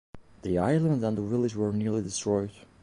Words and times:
The 0.41 0.57
island 0.57 1.03
and 1.05 1.19
village 1.19 1.55
were 1.55 1.71
nearly 1.71 2.01
destroyed. 2.01 2.49